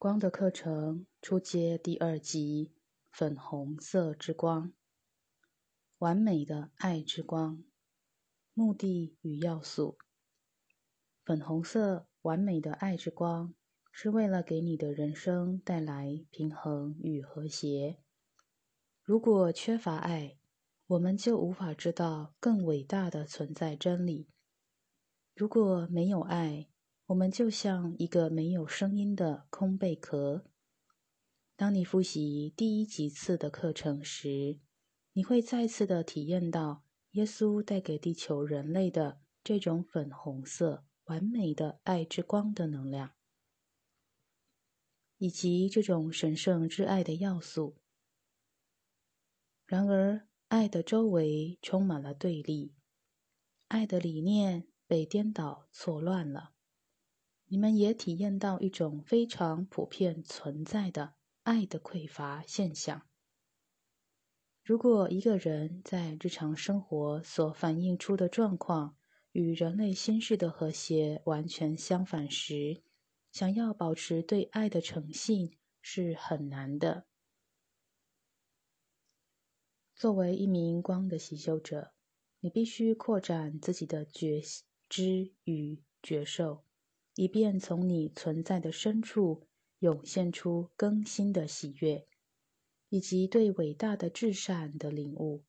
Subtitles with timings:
[0.00, 2.72] 光的课程初阶第二集：
[3.10, 4.72] 粉红色之光，
[5.98, 7.64] 完美的爱之光。
[8.54, 9.98] 目的与要素：
[11.24, 13.56] 粉红色完美的爱之光，
[13.90, 17.98] 是为了给你的人生带来平衡与和谐。
[19.02, 20.38] 如果缺乏爱，
[20.86, 24.28] 我们就无法知道更伟大的存在真理。
[25.34, 26.68] 如果没有爱，
[27.08, 30.44] 我们就像一个没有声音的空贝壳。
[31.56, 34.60] 当你复习第一几次的课程时，
[35.14, 43.12] 你会再次的体验到耶稣带给地球人类的这种粉红色、完美的爱之光的能量，
[45.16, 47.78] 以及这种神圣之爱的要素。
[49.64, 52.74] 然而，爱的周围充满了对立，
[53.68, 56.52] 爱的理念被颠倒错乱了。
[57.50, 63.08] 你们也体验到一种非常普遍存在的爱的匮乏现象。
[64.62, 68.96] 如果一个人在日常生活所反映出的状况
[69.32, 72.82] 与人类心事的和谐完全相反时，
[73.32, 77.06] 想要保持对爱的诚信是很难的。
[79.96, 81.92] 作为一名光的习修者，
[82.40, 84.42] 你必须扩展自己的觉
[84.88, 86.67] 知与觉受。
[87.18, 89.42] 以便从你存在的深处
[89.80, 92.06] 涌现出更新的喜悦，
[92.90, 95.42] 以及对伟大的至善的领悟。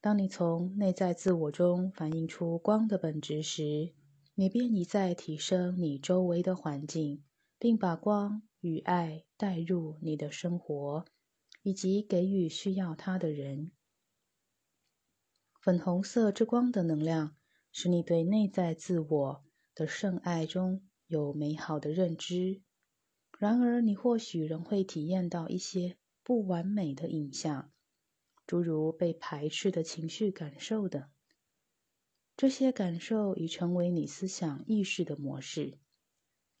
[0.00, 3.94] 当你从内在自我中反映出光的本质时，
[4.34, 7.22] 你便已在提升你周围的环境，
[7.56, 11.04] 并把光与爱带入你的生活，
[11.62, 13.70] 以及给予需要它的人。
[15.60, 17.36] 粉红色之光的能量
[17.70, 19.44] 使你对内在自我。
[19.74, 22.62] 的圣爱中有美好的认知，
[23.38, 27.72] 然而你或许仍会体验到一些不完美的影像，
[28.46, 31.08] 诸如被排斥的情绪感受等。
[32.36, 35.78] 这些感受已成为你思想意识的模式，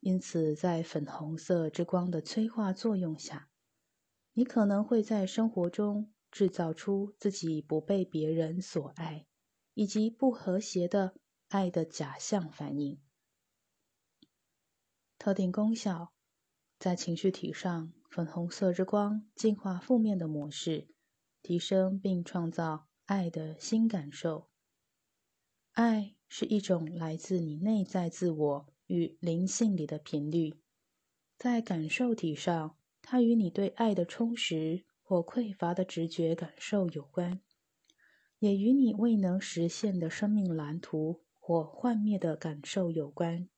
[0.00, 3.50] 因此在粉红色之光的催化作用下，
[4.34, 9.26] 你可能会在生活中制造出自己不被别人所爱，
[9.74, 11.14] 以及不和谐的
[11.50, 13.00] 爱的假象反应。
[15.18, 16.12] 特定功效，
[16.78, 20.86] 在情绪体上，粉红色之光净化负面的模式，
[21.42, 24.48] 提升并创造爱的新感受。
[25.72, 30.54] 爱是一种来自你内在自我与灵性里的频率，
[31.36, 37.40] 在感受体上，它与你对爱的充实或匮乏的直觉感受有关，
[38.38, 43.48] 也与你未能实现的生命蓝图或幻灭的感受有关。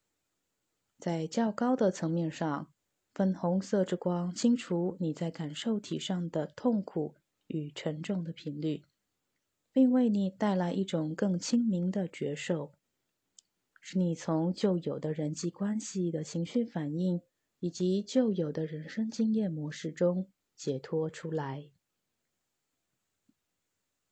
[0.99, 2.73] 在较高的层面上，
[3.13, 7.17] 粉红色之光清除你在感受体上的痛苦
[7.49, 8.85] 与沉重的频率，
[9.73, 12.73] 并为你带来一种更清明的觉受，
[13.81, 17.21] 使你从旧有的人际关系的情绪反应
[17.59, 21.71] 以及旧有的人生经验模式中解脱出来。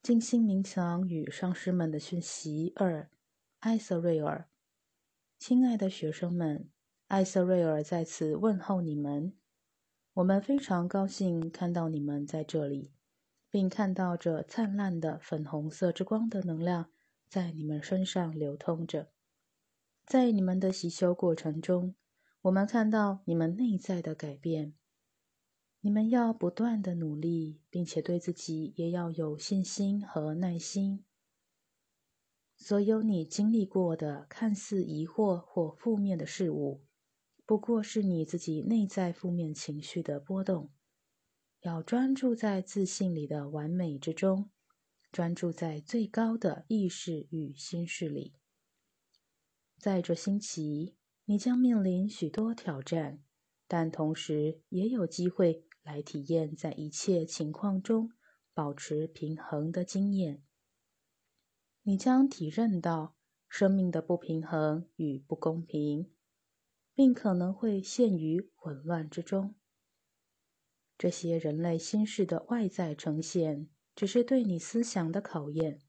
[0.03, 3.11] 静心冥想与上师们的讯息二，
[3.61, 4.49] 艾瑟瑞尔，
[5.39, 6.71] 亲爱的学生们。
[7.09, 9.35] 艾瑟瑞尔在此问候你们。
[10.15, 12.95] 我们非常高兴看到你们在这里，
[13.51, 16.91] 并看到这灿烂的粉红色之光的能量
[17.29, 19.11] 在你们身上流通着。
[20.07, 21.95] 在你们的习修过程中，
[22.41, 24.73] 我们看到你们内在的改变。
[25.83, 31.05] 你们要不断的努力，并且对自己也要有信心和耐心。
[32.63, 36.85] 所有你经历过的看似疑惑或负面的事物。
[37.47, 40.71] 不过是你自己内在负面情绪的波动，
[41.63, 44.51] 要专注在自信里的完美之中，
[45.11, 48.35] 专注在最高的意识与心事里。
[49.79, 50.95] 在这星期，
[51.25, 53.25] 你将面临许多挑战，
[53.67, 58.13] 但同时也有机会来体验在一切情况中
[58.53, 60.43] 保持平衡的经验。
[61.83, 63.17] 你将体认到
[63.49, 66.11] 生命的不平衡与不公平。
[66.93, 69.55] 并可能会陷于混乱之中。
[70.99, 75.81] 这些人类心事的外在呈现，只是对你思想的考验。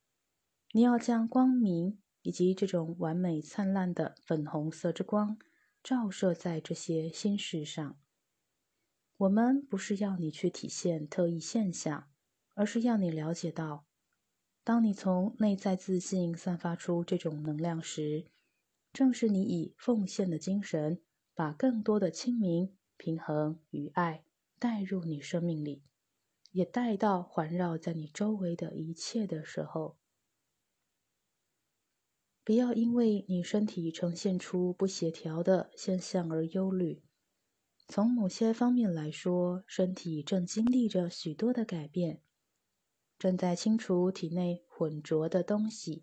[0.71, 5.37] 你要将光明以及这种完美灿烂的粉红色之光
[5.83, 7.99] 照射在这些心事上。
[9.17, 12.09] 我们不是要你去体现特异现象，
[12.55, 13.85] 而是要你了解到，
[14.63, 18.25] 当你从内在自信散发出这种能量时。
[18.93, 21.01] 正是你以奉献的精神
[21.33, 24.25] 把更多的清明、平衡与爱
[24.59, 25.81] 带入你生命里，
[26.51, 29.97] 也带到环绕在你周围的一切的时候。
[32.43, 37.01] 不要因为你身体呈现出不协调的现象而忧虑。
[37.87, 42.21] 从某些方面来说，身体正经历着许多的改变，
[43.21, 46.01] 正在清除体内混浊的东西。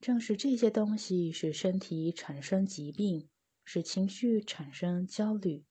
[0.00, 3.28] 正是这些东西使身体产生疾病，
[3.62, 5.64] 使情绪产生焦虑。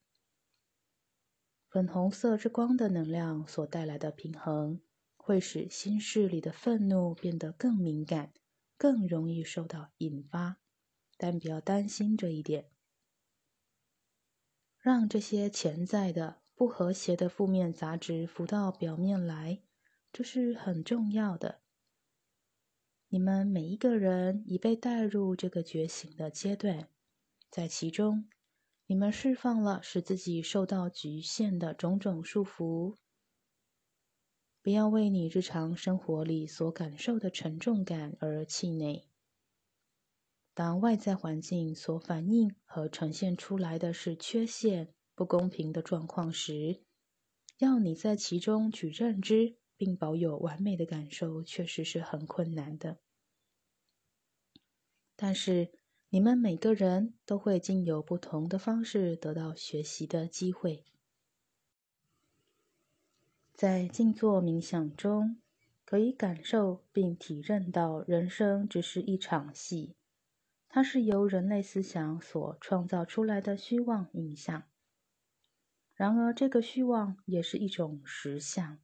[1.69, 4.79] 粉红色之光的能量所带来的平衡，
[5.17, 8.31] 会使心事里的愤怒变得更敏感。
[8.77, 10.61] 更容易受到引发，
[11.17, 12.69] 但不要担心这一点。
[14.79, 19.63] 让这些潜在的不和谐的负面杂质浮到表面来，
[20.11, 21.61] 这是很重要的。
[23.09, 26.89] 你们每一个人已被带入这个觉醒的阶段，
[27.49, 28.27] 在其中，
[28.87, 32.95] 你们释放了使自己受到局限的种种束缚。
[34.61, 39.07] 不要为你日常生活里所感受的沉重感而气馁。
[40.53, 46.81] 当外在环境所反映和呈现出来的是缺陷、不公平的状况时，
[47.59, 52.97] 要你在其中去认知并保有完美的感受，确实是很困难的。
[55.15, 55.71] 但是，
[56.09, 60.83] 你们每个人都会经由不同的方式得到学习的机会。
[63.53, 65.41] 在静坐冥想中，
[65.83, 69.95] 可以感受并体认到人生只是一场戏，
[70.69, 74.63] 它是由人类思想所创造出来的虚妄影像。
[75.95, 78.77] 然而，这个虚妄也是一种实相，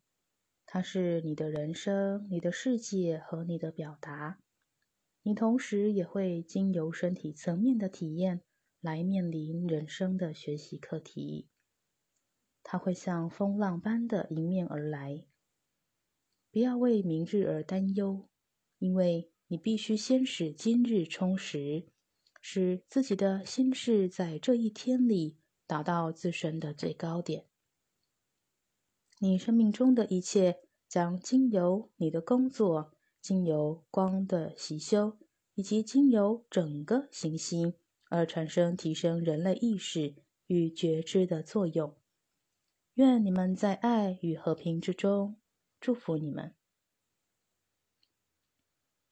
[0.73, 4.39] 它是你的人生、你的世界和你的表达。
[5.21, 8.41] 你同时也会经由身体层面的体验
[8.81, 11.47] 来面临人生的学习课题。
[12.63, 15.27] 它会像风浪般的迎面而来。
[16.49, 18.27] 不要为明日而担忧，
[18.79, 21.85] 因为你必须先使今日充实，
[22.41, 25.37] 使自己的心事在这一天里
[25.67, 27.45] 达到自身的最高点。
[29.19, 30.62] 你生命中的一切
[30.93, 35.17] 将经由你的工作，经由光的习修，
[35.55, 37.73] 以及经由整个行星
[38.09, 40.13] 而产生提升人类意识
[40.45, 41.97] 与觉知的作用。
[42.93, 45.41] 愿你们在爱与和平之中，
[45.81, 46.53] 祝福你们。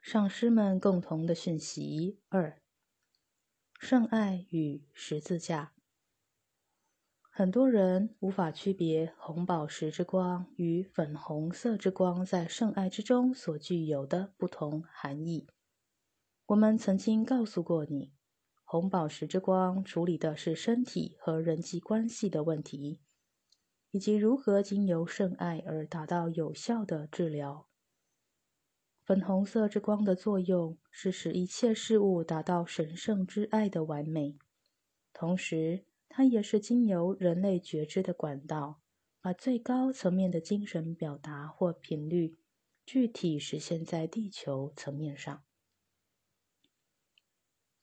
[0.04, 2.62] 上师们共同的讯息二：
[3.80, 5.74] 圣爱与十字架。
[7.34, 15.48] 很多人无法区别红宝石之光与粉红色之光在圣爱之中所具有的不同含义。
[16.48, 18.12] 我们曾经告诉过你，
[18.66, 23.00] 红宝石之光处理的是身体和人际关系的问题。
[23.92, 27.68] 以及如何经由圣爱而达到有效的治疗。
[29.04, 34.38] 粉红色之光的作用是使一切事物达到神圣之爱的完美，
[35.12, 35.84] 同时
[36.14, 38.82] 它也是经由人类觉知的管道，
[39.22, 42.38] 把最高层面的精神表达或频率
[42.86, 45.44] 具体实现在地球层面上。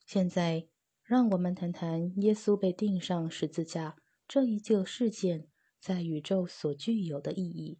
[0.05, 0.67] 现在，
[1.03, 5.49] 让我们谈谈耶稣被钉上十字架这一旧事件。
[5.81, 7.79] 在宇宙所具有的意义，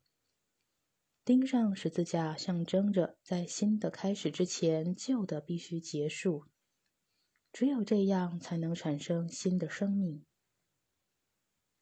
[1.25, 6.45] 钉上十字架象征着在新的开始之前，旧的必须结束。
[7.51, 10.23] 只有这样，才能产生新的生命。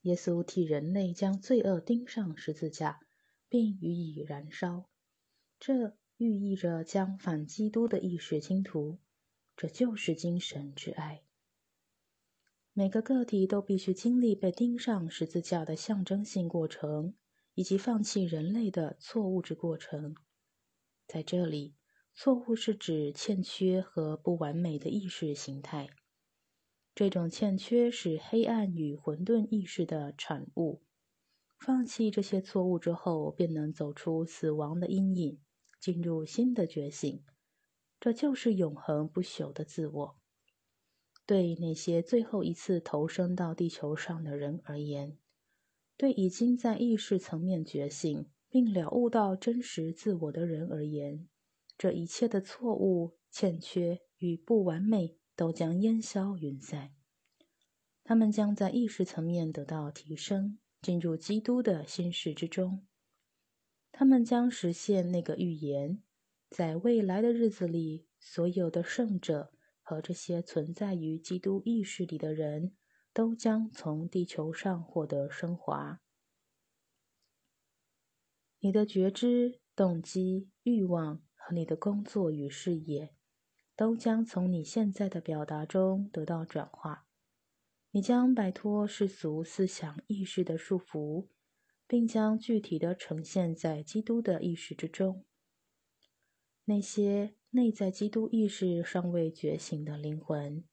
[0.07, 3.01] 耶稣替人类将罪恶钉上十字架，
[3.49, 4.89] 并予以燃烧，
[5.59, 8.99] 这寓意着将反基督的意识倾吐。
[9.57, 11.23] 这就是精神之爱。
[12.71, 17.13] 每个个体都必须经历被钉上十字架的象征性过程，
[17.55, 20.15] 以及放弃人类的错误之过程。
[21.05, 21.75] 在这里，
[22.15, 25.89] 错误是指欠缺和不完美的意识形态。
[26.97, 30.81] 这种欠缺是黑暗与混沌意识的产物。
[31.59, 35.39] 放弃这些错误之后，便能走出死亡的阴影，
[35.79, 37.23] 进入新的觉醒。
[37.99, 40.17] 这就是永恒不朽的自我。
[41.27, 45.19] 对那些最后一次投生到地球上的人而言，
[45.97, 51.27] 对已经在意识层面觉醒并了悟到真实自我的人而言，
[51.77, 56.93] 这一切的错误、欠缺与不完美都将烟消云散。
[58.03, 62.85] 他们将在意识层面得到提升，进入基督的心事之中。
[63.93, 66.03] 他们将实现那个预言：
[66.49, 69.53] 在未来的日子里，所有的圣者。
[69.89, 72.75] 和这些存在于基督意识里的人，
[73.13, 76.01] 都将从地球上获得升华。
[78.59, 83.15] 你的觉知、动机、欲望和你的工作与事业，
[83.77, 87.07] 都将从你现在的表达中得到转化。
[87.91, 91.27] 你将摆脱世俗思想意识的束缚，
[91.87, 95.23] 并将具体的呈现在基督的意识之中。
[96.65, 100.65] 那些内在基督意识尚未觉醒的灵魂，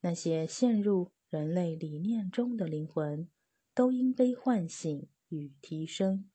[0.00, 3.28] 那些陷入人类理念中的灵魂，
[3.74, 6.30] 都应被唤醒与提升。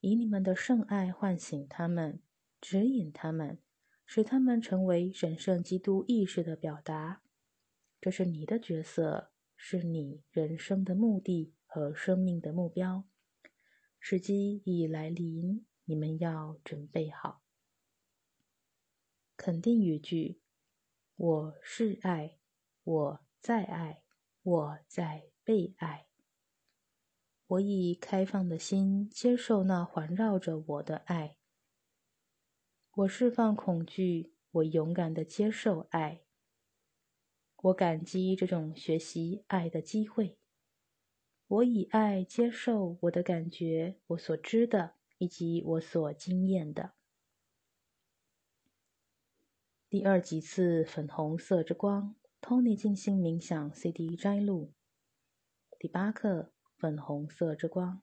[0.00, 2.22] 以你们的圣爱唤醒他们，
[2.60, 3.58] 指引他们，
[4.14, 7.22] 使他们成为神圣基督意识的表达。
[7.98, 13.08] 这是你的角色，是你人生的目的和生命的目标。
[13.98, 17.40] 时机已来临，你们要准备好。
[19.34, 20.42] 肯定语句：
[21.16, 22.36] 我是爱，
[22.84, 24.02] 我在爱，
[24.42, 26.08] 我在被爱。
[27.46, 31.38] 我以开放的心接受那环绕着我的爱。
[32.94, 36.20] 我释放恐惧，我勇敢的接受爱。
[37.56, 40.36] 我感激这种学习爱的机会。
[41.46, 46.92] 我以爱接受我的感觉，我所知的以及我所经验的。
[49.88, 54.74] 第二几次粉红色之光，Tony 静心冥想 CD 摘录。
[55.78, 56.52] 第八课。
[56.76, 58.02] 粉红色之光，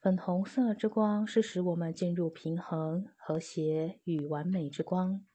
[0.00, 5.26] 粉红色之光是使我们进入平衡、和谐与完美之光。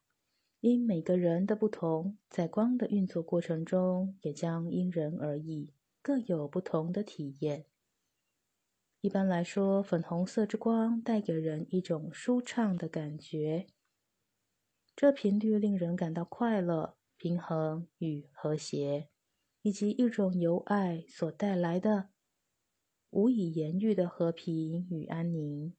[0.59, 7.65] 因每个人的不同，在光的运作过程中，也将因人而异，各有不同的体验。
[9.01, 13.67] 一般来说，粉红色之光带给人一种舒畅的感觉，
[14.95, 19.09] 这频率令人感到快乐、平衡与和谐。
[19.61, 22.09] 以及一种由爱所带来的
[23.15, 25.73] 无以言喻的和平与安宁。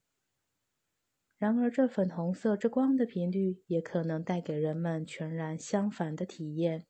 [1.37, 6.87] 然而，这粉红色之光的频率也可能带给人们全然相反的体验。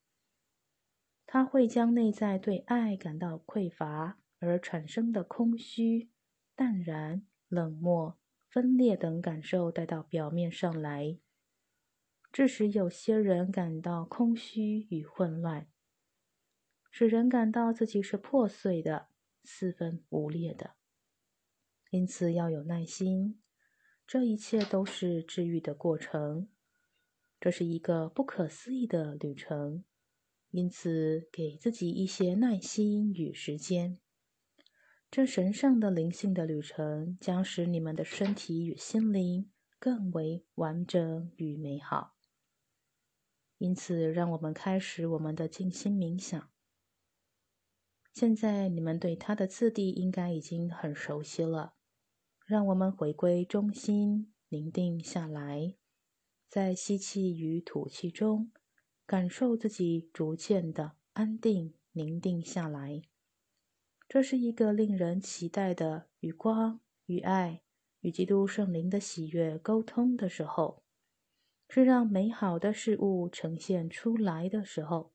[1.25, 6.11] 它会将内在对爱感到匮乏而产生的空虚、
[6.55, 8.17] 淡然、冷漠、
[8.49, 11.17] 分裂等感受带到表面上来，
[12.31, 15.67] 致使有些人感到空虚与混乱。
[16.89, 19.09] 使人感到自己是破碎的、
[19.49, 20.75] 四分五裂的，
[21.89, 23.41] 因此要有耐心。
[24.05, 26.49] 这一切都是治愈的过程，
[27.39, 29.85] 这是一个不可思议的旅程。
[30.49, 33.99] 因此，给自己一些耐心与时间。
[35.09, 39.49] 这神圣的灵性的旅程将使你们的身体与心灵
[39.79, 42.17] 更为完整与美好。
[43.57, 46.49] 因此，让我们开始我们的静心冥想。
[48.19, 51.75] 现在你们对它的次第应该已经很熟悉了。
[52.47, 55.75] 让我们回归中心，宁定下来，
[56.49, 58.51] 在吸气与吐气中，
[59.05, 63.03] 感受自己逐渐的安定、宁定下来。
[64.09, 67.61] 这是一个令人期待的与光、与爱、
[67.99, 70.81] 与基督圣灵的喜悦沟通的时候，
[71.69, 75.13] 是让美好的事物呈现出来的时候。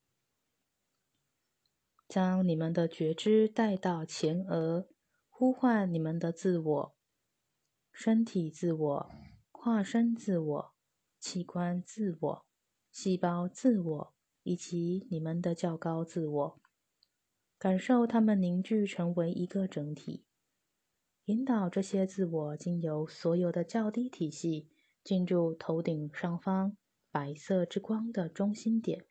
[2.08, 4.88] 将你们的觉知带到前额，
[5.28, 6.96] 呼唤你们的自我、
[7.90, 9.10] 身体自我、
[9.50, 10.74] 化身自我、
[11.18, 12.46] 器官自我、
[12.90, 16.60] 细胞自我以及你们的较高自我，
[17.58, 20.26] 感受它们凝聚成为一个整体，
[21.26, 24.68] 引导这些自我经由所有的较低体系
[25.02, 26.76] 进入头顶上方
[27.10, 29.04] 白色之光的中心点。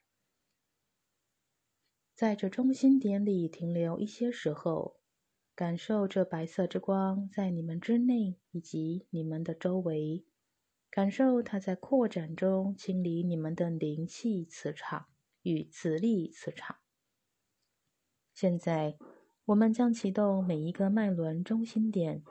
[2.21, 4.99] 在这中心点里停留一些时候，
[5.55, 10.23] 感受这白色之光在你们之内以及你们的周围，
[10.91, 15.07] 感受它在扩展中清理你们的灵气磁场
[15.41, 16.75] 与磁力磁场。
[18.35, 18.99] 现在，
[19.45, 22.23] 我们将启动每一个脉轮中心点，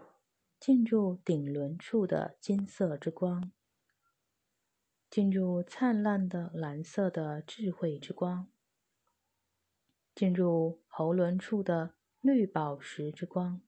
[0.61, 3.50] 进入顶轮处的金色之光，
[5.11, 8.49] 进入灿烂的蓝色的智慧之光。
[10.21, 13.62] 进入喉轮处的绿宝石之光，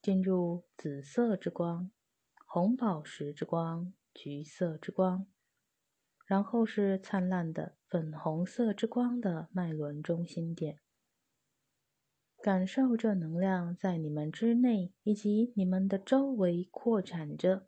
[0.00, 1.90] 进入紫色之光、
[2.46, 5.26] 红宝石之光、橘色之光，
[6.24, 10.78] 然后是灿烂的粉红色之光的脉轮中心点。
[12.40, 17.66] 感受这能量在你们之内以及你们的周围扩展着。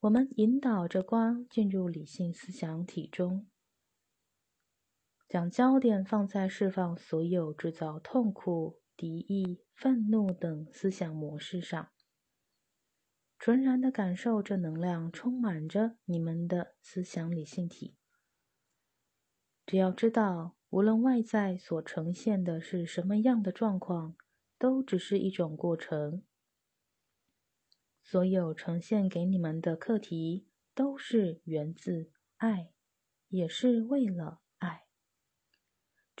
[0.00, 3.46] 我们引导着光进入理性思想体中，
[5.30, 11.92] 将焦点放在释放所有制造痛苦、敌意、愤怒等思想模式上。
[13.38, 17.96] 纯然的感受这能量充满着你们的思想理性体。
[19.64, 24.16] 只要知道，无论外在所呈现的是什么样的状况，
[24.58, 26.24] 都只是一种过程。
[28.02, 32.72] 所有呈现给你们的课题，都是源自爱，
[33.28, 34.40] 也是为了。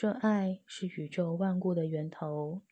[0.00, 2.62] 这爱是宇宙万物的源头，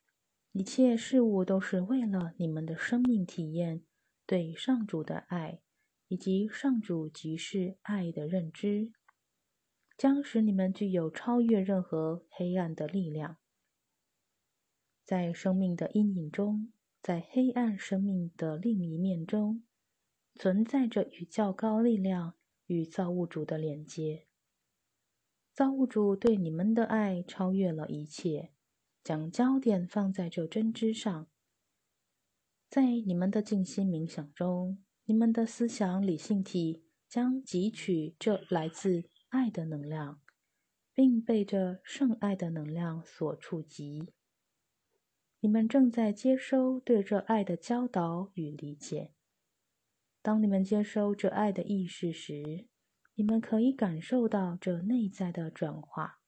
[0.52, 3.82] 一切事物都是为了你们的生命体验。
[4.24, 5.60] 对上主的爱，
[6.06, 8.92] 以及上主即是爱的认知，
[9.98, 13.36] 将使你们具有超越任何黑暗的力量。
[15.04, 19.62] 在生命的阴影中，在黑暗生命的另一面中，
[20.34, 24.27] 存在着与较高力量与造物主的连接。
[25.58, 28.52] 造物主对你们的爱超越了一切，
[29.02, 31.26] 将焦点放在这真知上。
[32.68, 40.20] 在你们的静心冥想中，你们的思想理性体将汲取这来自爱的能量，
[40.94, 44.12] 并被这圣爱的能量所触及。
[45.40, 49.12] 你们正在接收对这爱的教导与理解。
[50.22, 52.68] 当你们接收这爱的意识时，
[53.18, 56.20] 你们可以感受到这内在的转化。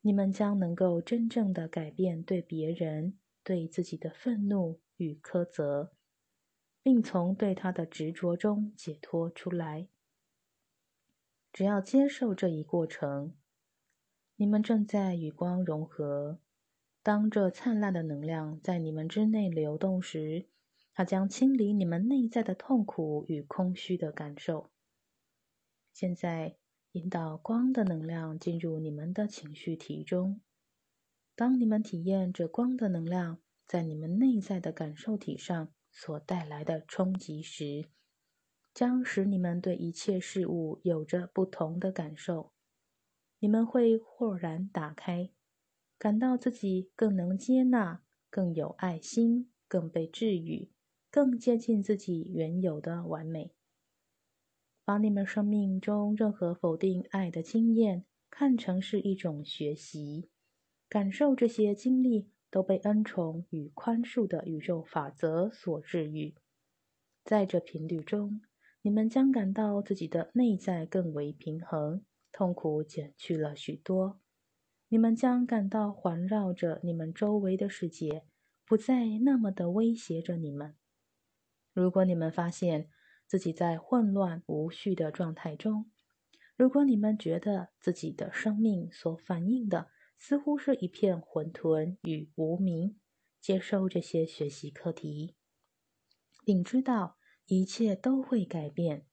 [0.00, 4.80] 你们将能够真正的改变对别人、对自己的愤怒。
[4.96, 5.92] 与苛责，
[6.82, 9.86] 并从对他的执着中解脱出来。
[11.52, 13.36] 只要接受这一过程，
[14.34, 16.40] 你们正在与光融合。
[17.04, 20.46] 当这灿烂的能量在你们之内流动时，
[20.92, 24.70] 它将清理你们内在的痛苦与空虚的感受。
[26.00, 26.54] 现在，
[26.92, 30.40] 引导光的能量进入你们的情绪体中。
[31.34, 37.88] 当你们体验这光的能量，在你们内在的感受体上所带来的冲击时，
[38.72, 42.52] 将使你们对一切事物有着不同的感受。
[43.40, 45.32] 你们会豁然打开，
[45.98, 50.70] 感到自己更能接纳、更有爱心、更被治愈、
[51.10, 53.57] 更接近自己原有的完美。
[54.88, 60.30] 把你们生命中任何否定爱的经验看成是一种学习，
[60.88, 62.30] 感受这些经历。
[62.50, 66.34] 都被恩宠与宽恕的宇宙法则所治愈，
[67.22, 68.40] 在这频率中，
[68.80, 74.18] 你们将感到自己的内在更为平衡，痛苦减去了许多。
[74.88, 78.24] 你们将感到环绕着你们周围的世界
[78.64, 80.74] 不再那么的威胁着你们。
[81.74, 82.88] 如果你们发现
[83.28, 85.90] 自己在混乱无序的状态中，
[86.56, 89.88] 如果你们觉得自己的生命所反映的，
[90.18, 92.98] 似乎是一片混沌与无名。
[93.40, 95.36] 接受这些学习课题，
[96.44, 99.06] 并知道一切都会改变。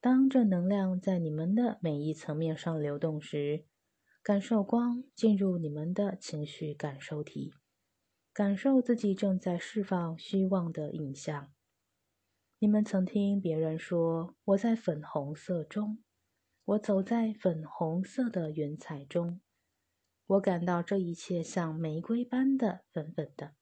[0.00, 3.66] 当正能量在你们的每一层面上流动时，
[4.22, 7.52] 感受光进入你们的情绪感受体，
[8.32, 11.52] 感受自己正在释放虚妄的影像。
[12.62, 16.04] 你们曾听别人说：“我在粉红色中，
[16.66, 19.40] 我走在粉红色的云彩中。”
[20.28, 23.54] 我感到这一切像玫瑰般的粉粉的，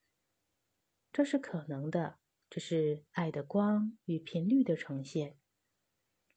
[1.12, 2.18] 这是可能的，
[2.50, 5.37] 这是爱的光与频率的呈现。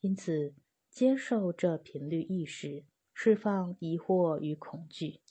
[0.01, 0.53] 因此，
[0.91, 5.21] 接受这频率意识，释放疑惑与恐惧，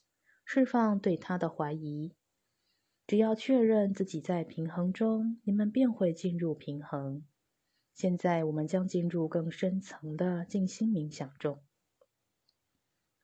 [0.44, 2.16] 释放对它的怀疑。
[3.10, 7.24] 只要确认自己在平衡中，你们便会进入平衡。
[7.92, 11.60] 现在，我们将进入更深层的静心冥想中。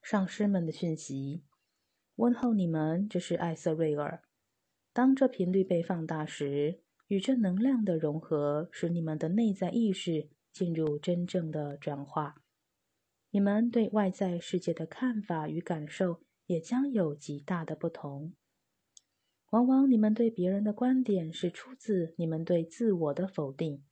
[0.03, 1.45] 上师们的讯息。
[2.17, 4.25] 问候你们，这是艾瑟瑞尔。
[4.93, 12.43] 当这频率被放大时，与这能量的融合使你们的内在意识进入真正的转化。
[13.31, 18.35] 你们对外在世界的看法与感受也将有极大的不同。
[19.51, 23.85] 往往你们对别人的观点是出自你们对自我的否定。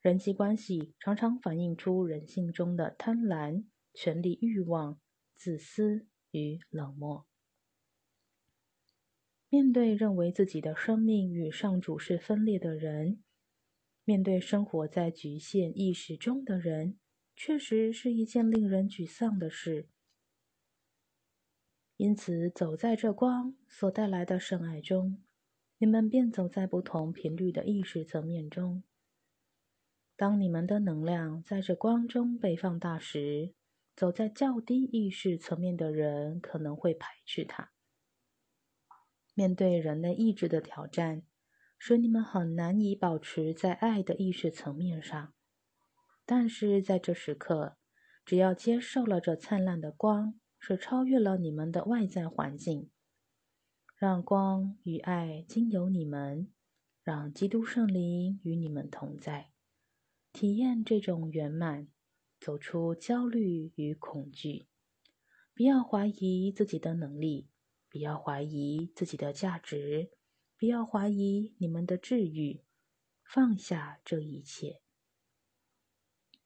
[0.00, 5.00] 人际关系常常反映出人性中的贪婪、权力欲望、
[5.34, 6.06] 自私。
[6.34, 7.26] 与冷漠。
[9.50, 13.22] 面对认为自己的生命与上主是分裂的人，
[14.04, 16.98] 面对生活在局限意识中的人，
[17.36, 19.90] 确实是一件令人沮丧的事。
[21.96, 25.22] 因此，走在这光所带来的圣爱中，
[25.78, 28.82] 你们便走在不同频率的意识层面中。
[30.16, 33.54] 当你们的能量在这光中被放大时，
[33.94, 37.72] 走在较低意识层面的人可能会排斥它。
[39.34, 41.22] 面对人类意志的挑战，
[41.78, 45.32] 使你们很难以保持在爱的意识层面上。
[46.24, 47.76] 但是在这时刻，
[48.24, 52.88] 只要接受了这灿烂的光，是超越了你们的外在环境，
[53.96, 56.52] 让光与爱经由你们，
[57.02, 59.50] 让基督圣灵与你们同在。
[60.32, 61.88] 体验这种圆满，
[62.38, 64.68] 走出焦虑与恐惧。
[65.52, 67.50] 不要怀疑自己的能力，
[67.90, 70.12] 不要怀疑自己的价值，
[70.56, 72.62] 不要怀疑你们的治愈。
[73.24, 74.80] 放下这一切。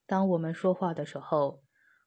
[0.07, 1.63] 当我们说话的时候，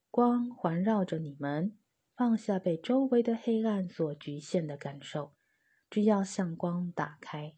[0.10, 1.76] 光环绕着你们。
[2.19, 5.32] 放下被周围的黑暗所局限的感受，
[5.89, 7.53] 只要向光打开。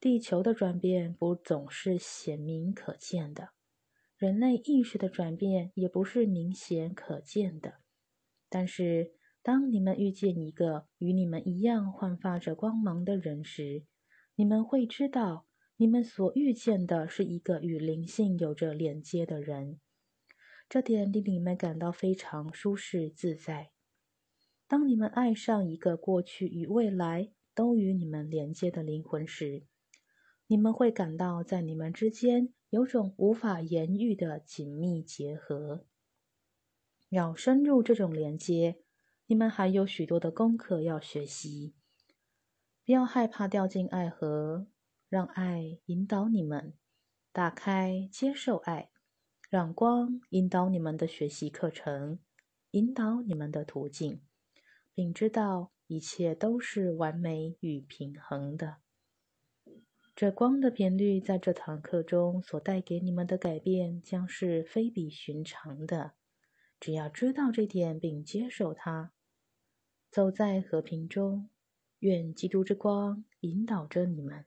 [0.00, 3.50] 地球的转变不总是显明可见的，
[4.16, 7.74] 人类意识的转变也不是明显可见的。
[8.48, 9.12] 但是，
[9.44, 13.84] 当你们遇见一个与你们一样焕发着光芒的人时，
[14.34, 19.78] 你们会知道，你们所遇见的是一个与灵性有着连接的人。
[20.68, 23.70] 这点令你们感到非常舒适自在。
[24.66, 29.64] 当你们爱上一个过去与未来都与你们连接的灵魂时，
[30.48, 35.86] 你们会感到，在你们之间有种无法言喻的紧密结合。
[37.10, 38.80] 要深入这种连接，
[39.26, 41.74] 你们还有许多的功课要学习。
[42.84, 44.66] 不要害怕掉进爱河，
[45.08, 46.74] 让爱引导你们，
[47.32, 48.90] 打开接受爱，
[49.56, 52.18] 让光引导你们的学习课程，
[52.72, 54.20] 引导你们的途径，
[54.92, 58.76] 并知道一切都是完美与平衡的。
[60.14, 66.12] 这光的频率在这堂课中所带给你们的改变将是非比寻常的。
[66.78, 69.14] 只要知道这点并接受它，
[70.10, 71.48] 走在和平中，
[72.00, 74.44] 愿基督之光引导着你们。